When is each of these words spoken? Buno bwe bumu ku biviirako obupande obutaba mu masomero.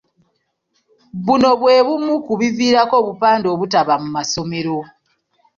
Buno 1.25 1.49
bwe 1.59 1.75
bumu 1.87 2.13
ku 2.25 2.33
biviirako 2.39 2.93
obupande 3.01 3.47
obutaba 3.55 3.93
mu 4.01 4.09
masomero. 4.15 4.77